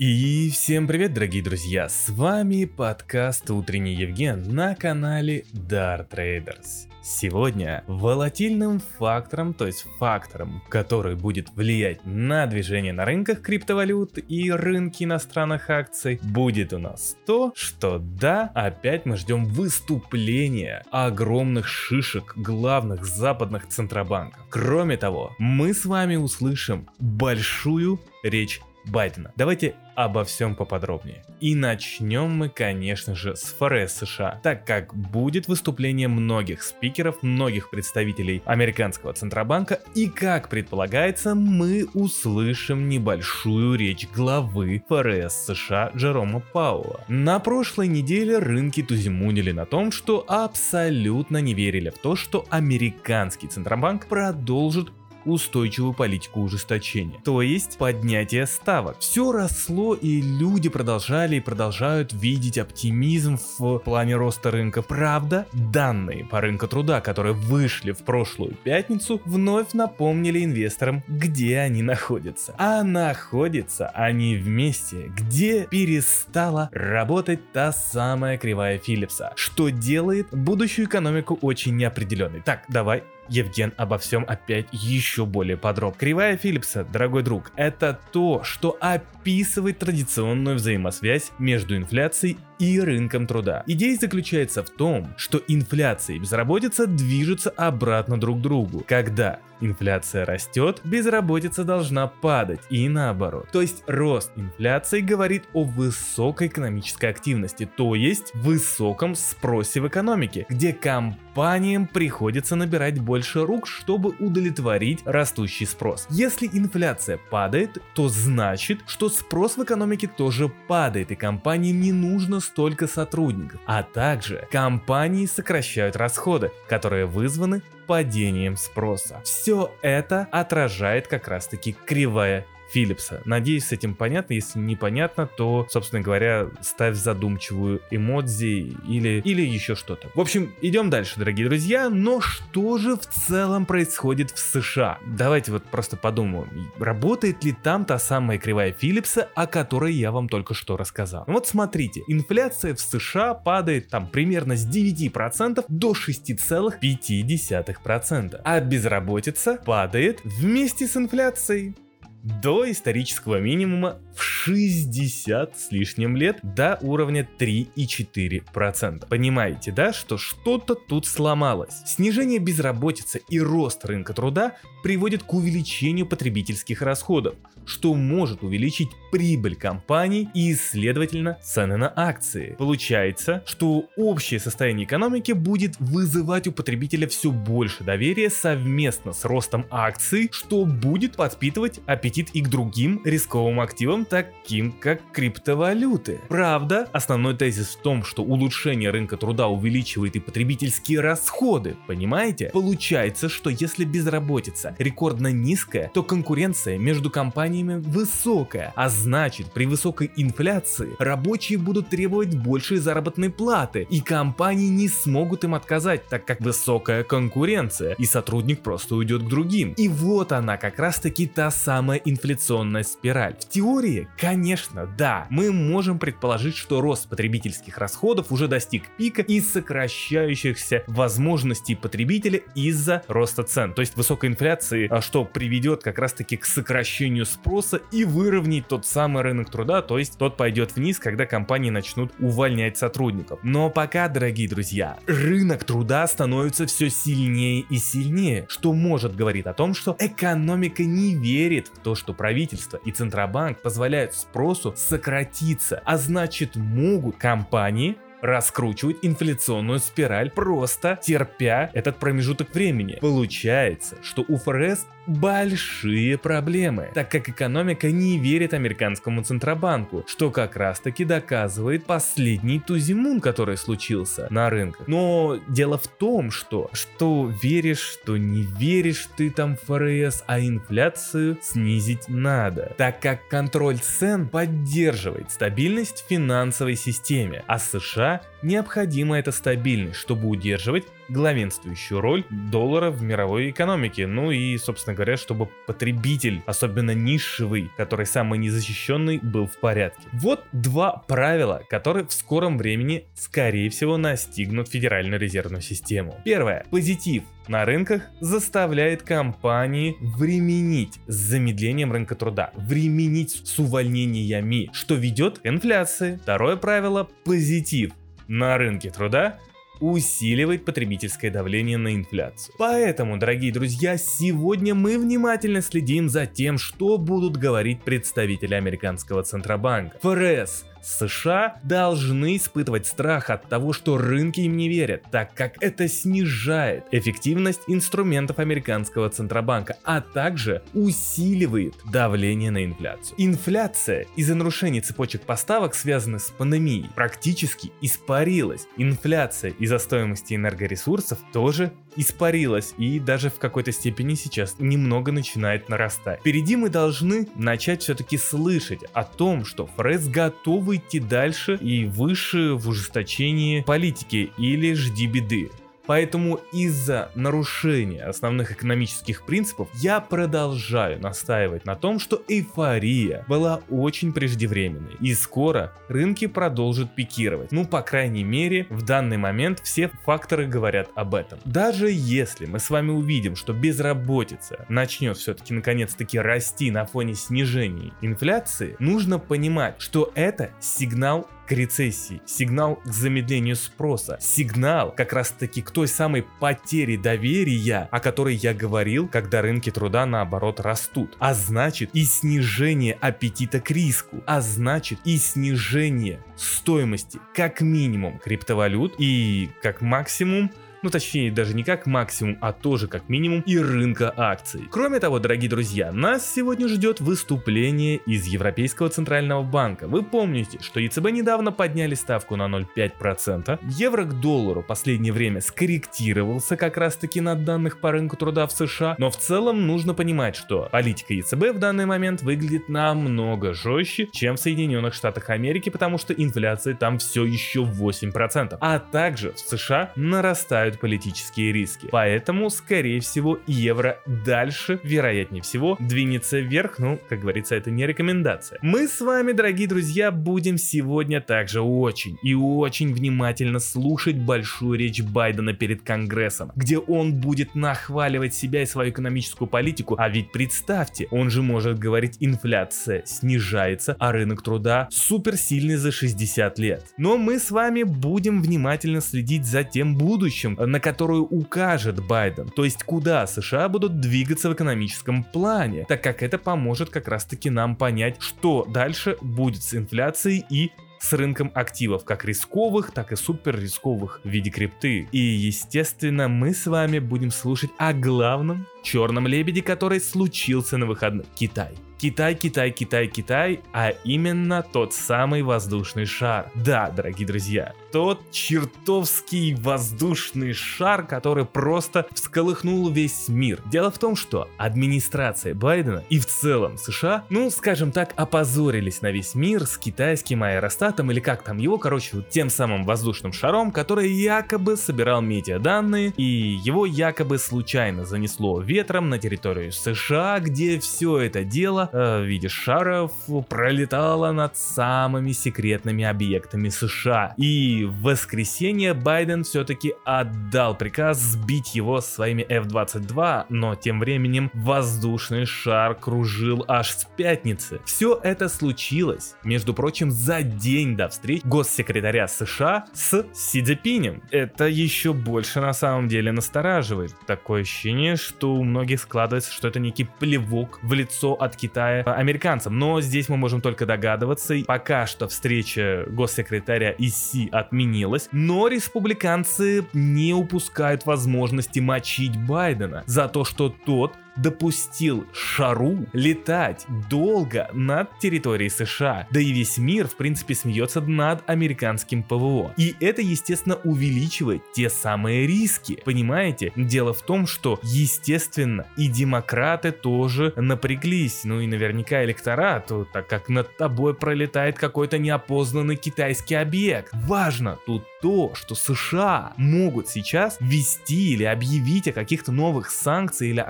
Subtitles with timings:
[0.00, 1.86] И всем привет, дорогие друзья!
[1.90, 6.88] С вами подкаст «Утренний Евген» на канале Dar Traders.
[7.02, 14.50] Сегодня волатильным фактором, то есть фактором, который будет влиять на движение на рынках криптовалют и
[14.50, 22.32] рынки иностранных акций, будет у нас то, что да, опять мы ждем выступления огромных шишек
[22.38, 24.46] главных западных центробанков.
[24.48, 29.32] Кроме того, мы с вами услышим большую речь Байдена.
[29.36, 31.22] Давайте обо всем поподробнее.
[31.40, 37.70] И начнем мы, конечно же, с ФРС США, так как будет выступление многих спикеров, многих
[37.70, 47.04] представителей американского Центробанка, и как предполагается, мы услышим небольшую речь главы ФРС США Джерома Пауэлла.
[47.08, 53.48] На прошлой неделе рынки тузимунили на том, что абсолютно не верили в то, что американский
[53.48, 54.90] Центробанк продолжит
[55.24, 58.96] устойчивую политику ужесточения, то есть поднятие ставок.
[58.98, 64.82] Все росло и люди продолжали и продолжают видеть оптимизм в плане роста рынка.
[64.82, 71.82] Правда, данные по рынку труда, которые вышли в прошлую пятницу, вновь напомнили инвесторам, где они
[71.82, 72.54] находятся.
[72.58, 81.38] А находятся они вместе, где перестала работать та самая кривая Филлипса, что делает будущую экономику
[81.40, 82.40] очень неопределенной.
[82.40, 85.98] Так, давай Евген обо всем опять еще более подробно.
[85.98, 88.76] Кривая Филлипса, дорогой друг, это то, что
[89.20, 93.64] описывает традиционную взаимосвязь между инфляцией и рынком труда.
[93.66, 98.84] Идея заключается в том, что инфляция и безработица движутся обратно друг к другу.
[98.86, 103.48] Когда инфляция растет, безработица должна падать и наоборот.
[103.52, 110.46] То есть рост инфляции говорит о высокой экономической активности, то есть высоком спросе в экономике,
[110.48, 116.06] где компаниям приходится набирать больше рук, чтобы удовлетворить растущий спрос.
[116.10, 122.40] Если инфляция падает, то значит, что спрос в экономике тоже падает и компаниям не нужно
[122.40, 123.60] столько сотрудников.
[123.66, 129.20] А также компании сокращают расходы, которые вызваны падением спроса.
[129.24, 133.22] Все это отражает как раз таки кривая Филлипса.
[133.24, 134.34] Надеюсь, с этим понятно.
[134.34, 140.08] Если непонятно, то, собственно говоря, ставь задумчивую эмодзи или, или еще что-то.
[140.14, 141.90] В общем, идем дальше, дорогие друзья.
[141.90, 144.98] Но что же в целом происходит в США?
[145.06, 150.28] Давайте вот просто подумаем, работает ли там та самая кривая Филлипса, о которой я вам
[150.28, 151.24] только что рассказал.
[151.26, 160.20] Вот смотрите, инфляция в США падает там примерно с 9% до 6,5%, а безработица падает
[160.24, 161.74] вместе с инфляцией
[162.22, 169.08] до исторического минимума в 60 с лишним лет до уровня 3,4%.
[169.08, 171.82] Понимаете, да, что что-то тут сломалось.
[171.86, 179.56] Снижение безработицы и рост рынка труда приводит к увеличению потребительских расходов, что может увеличить прибыль
[179.56, 182.56] компаний и, следовательно, цены на акции.
[182.58, 189.66] Получается, что общее состояние экономики будет вызывать у потребителя все больше доверия совместно с ростом
[189.70, 196.20] акций, что будет подпитывать аппетит и к другим рисковым активам, таким как криптовалюты.
[196.28, 202.50] Правда, основной тезис в том, что улучшение рынка труда увеличивает и потребительские расходы, понимаете?
[202.52, 210.10] Получается, что если безработица рекордно низкая, то конкуренция между компаниями высокая, а значит при высокой
[210.16, 216.40] инфляции рабочие будут требовать большей заработной платы, и компании не смогут им отказать, так как
[216.40, 219.74] высокая конкуренция, и сотрудник просто уйдет к другим.
[219.76, 223.36] И вот она как раз таки та самая инфляционная спираль.
[223.38, 229.40] В теории, конечно, да, мы можем предположить, что рост потребительских расходов уже достиг пика и
[229.40, 236.12] сокращающихся возможностей потребителя из-за роста цен, то есть высокой инфляции, а что приведет как раз
[236.12, 240.98] таки к сокращению спроса и выровнять тот самый рынок труда, то есть тот пойдет вниз,
[240.98, 243.40] когда компании начнут увольнять сотрудников.
[243.42, 249.52] Но пока, дорогие друзья, рынок труда становится все сильнее и сильнее, что может говорить о
[249.52, 253.79] том, что экономика не верит в то, что правительство и Центробанк позволяют
[254.14, 262.98] спросу сократиться, а значит могут компании раскручивать инфляционную спираль, просто терпя этот промежуток времени.
[263.00, 270.56] Получается, что у ФРС большие проблемы, так как экономика не верит американскому Центробанку, что как
[270.56, 274.86] раз таки доказывает последний тузимун, который случился на рынках.
[274.86, 281.38] Но дело в том, что что веришь, что не веришь ты там ФРС, а инфляцию
[281.42, 289.32] снизить надо, так как контроль цен поддерживает стабильность в финансовой системе, а США необходима эта
[289.32, 294.06] стабильность, чтобы удерживать главенствующую роль доллара в мировой экономике.
[294.06, 300.02] Ну и, собственно говоря, чтобы потребитель, особенно нишевый, который самый незащищенный, был в порядке.
[300.12, 306.20] Вот два правила, которые в скором времени, скорее всего, настигнут Федеральную резервную систему.
[306.24, 306.64] Первое.
[306.70, 315.40] Позитив на рынках заставляет компании временить с замедлением рынка труда, временить с увольнениями, что ведет
[315.40, 316.20] к инфляции.
[316.22, 317.92] Второе правило– позитив
[318.28, 319.40] на рынке труда
[319.80, 322.54] усиливает потребительское давление на инфляцию.
[322.58, 329.98] Поэтому, дорогие друзья, сегодня мы внимательно следим за тем, что будут говорить представители американского Центробанка.
[330.02, 335.88] ФРС США должны испытывать страх от того, что рынки им не верят, так как это
[335.88, 343.14] снижает эффективность инструментов американского Центробанка, а также усиливает давление на инфляцию.
[343.18, 348.66] Инфляция из-за нарушений цепочек поставок, связанных с пандемией, практически испарилась.
[348.76, 356.20] Инфляция из-за стоимости энергоресурсов тоже испарилась и даже в какой-то степени сейчас немного начинает нарастать.
[356.20, 362.54] Впереди мы должны начать все-таки слышать о том, что ФРС готовы идти дальше и выше
[362.54, 365.50] в ужесточении политики или жди беды.
[365.90, 374.12] Поэтому из-за нарушения основных экономических принципов я продолжаю настаивать на том, что эйфория была очень
[374.12, 374.94] преждевременной.
[375.00, 377.50] И скоро рынки продолжат пикировать.
[377.50, 381.40] Ну, по крайней мере, в данный момент все факторы говорят об этом.
[381.44, 387.90] Даже если мы с вами увидим, что безработица начнет все-таки наконец-таки расти на фоне снижения
[388.00, 395.30] инфляции, нужно понимать, что это сигнал к рецессии, сигнал к замедлению спроса, сигнал как раз
[395.32, 401.16] таки к той самой потере доверия, о которой я говорил, когда рынки труда наоборот растут.
[401.18, 408.94] А значит и снижение аппетита к риску, а значит и снижение стоимости как минимум криптовалют
[408.98, 414.12] и как максимум ну точнее даже не как максимум, а тоже как минимум и рынка
[414.16, 414.62] акций.
[414.70, 419.86] Кроме того, дорогие друзья, нас сегодня ждет выступление из Европейского Центрального Банка.
[419.88, 426.56] Вы помните, что ЕЦБ недавно подняли ставку на 0,5%, евро к доллару последнее время скорректировался
[426.56, 430.36] как раз таки на данных по рынку труда в США, но в целом нужно понимать,
[430.36, 435.98] что политика ЕЦБ в данный момент выглядит намного жестче, чем в Соединенных Штатах Америки, потому
[435.98, 441.88] что инфляция там все еще 8%, а также в США нарастают возрастают политические риски.
[441.90, 448.58] Поэтому, скорее всего, евро дальше, вероятнее всего, двинется вверх, ну, как говорится, это не рекомендация.
[448.62, 455.02] Мы с вами, дорогие друзья, будем сегодня также очень и очень внимательно слушать большую речь
[455.02, 461.06] Байдена перед Конгрессом, где он будет нахваливать себя и свою экономическую политику, а ведь представьте,
[461.10, 466.84] он же может говорить инфляция снижается, а рынок труда супер сильный за 60 лет.
[466.96, 472.64] Но мы с вами будем внимательно следить за тем будущим, на которую укажет Байден, то
[472.64, 477.50] есть куда США будут двигаться в экономическом плане, так как это поможет как раз таки
[477.50, 480.70] нам понять, что дальше будет с инфляцией и
[481.00, 485.08] с рынком активов, как рисковых, так и супер рисковых в виде крипты.
[485.12, 491.26] И естественно мы с вами будем слушать о главном черном лебеде, который случился на выходных.
[491.34, 491.74] Китай.
[492.00, 496.50] Китай, Китай, Китай, Китай, а именно тот самый воздушный шар.
[496.54, 503.60] Да, дорогие друзья, тот чертовский воздушный шар, который просто всколыхнул весь мир.
[503.66, 509.10] Дело в том, что администрация Байдена и в целом США, ну, скажем так, опозорились на
[509.10, 514.10] весь мир с китайским аэростатом или как там его, короче, тем самым воздушным шаром, который
[514.10, 521.44] якобы собирал медиаданные и его якобы случайно занесло ветром на территорию США, где все это
[521.44, 523.12] дело в виде шаров
[523.48, 527.34] пролетало над самыми секретными объектами США.
[527.36, 535.46] И в воскресенье Байден все-таки отдал приказ сбить его своими F-22, но тем временем воздушный
[535.46, 537.80] шар кружил аж с пятницы.
[537.84, 544.22] Все это случилось, между прочим, за день до встреч госсекретаря США с Си Цзепинем.
[544.30, 547.14] Это еще больше на самом деле настораживает.
[547.26, 552.78] Такое ощущение, что у многих складывается, что это некий плевок в лицо от Китая американцам.
[552.78, 554.54] Но здесь мы можем только догадываться.
[554.66, 563.28] Пока что встреча госсекретаря и Си отменилась, но республиканцы не упускают возможности мочить Байдена за
[563.28, 569.26] то, что тот допустил шару летать долго над территорией США.
[569.30, 572.72] Да и весь мир, в принципе, смеется над американским ПВО.
[572.76, 576.00] И это, естественно, увеличивает те самые риски.
[576.04, 576.72] Понимаете?
[576.76, 581.44] Дело в том, что, естественно, и демократы тоже напряглись.
[581.44, 587.10] Ну и наверняка электорат, так как над тобой пролетает какой-то неопознанный китайский объект.
[587.12, 593.60] Важно тут то, что США могут сейчас ввести или объявить о каких-то новых санкциях или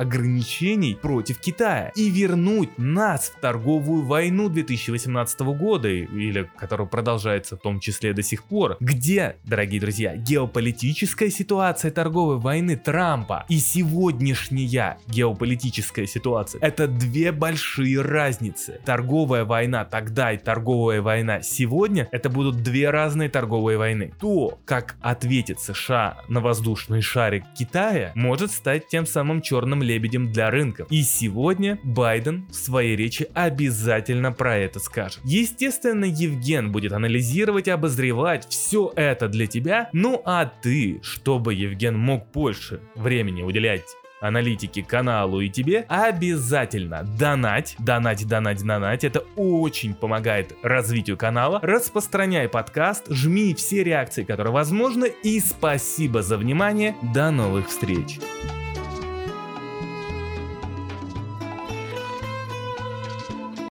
[0.60, 7.60] ограничений против Китая и вернуть нас в торговую войну 2018 года, или которая продолжается в
[7.60, 14.98] том числе до сих пор, где, дорогие друзья, геополитическая ситуация торговой войны Трампа и сегодняшняя
[15.06, 18.80] геополитическая ситуация это две большие разницы.
[18.84, 24.12] Торговая война тогда и торговая война сегодня это будут две разные торговые войны.
[24.20, 30.39] То, как ответит США на воздушный шарик Китая, может стать тем самым черным лебедем для
[30.48, 30.86] рынков.
[30.90, 35.20] И сегодня Байден в своей речи обязательно про это скажет.
[35.24, 42.30] Естественно, Евген будет анализировать обозревать все это для тебя, ну а ты, чтобы Евген мог
[42.32, 43.84] больше времени уделять
[44.20, 49.04] аналитики каналу и тебе, обязательно донать, донать, донать, донать.
[49.04, 51.58] Это очень помогает развитию канала.
[51.62, 55.12] Распространяй подкаст, жми все реакции, которые возможны.
[55.22, 56.94] И спасибо за внимание.
[57.14, 58.18] До новых встреч.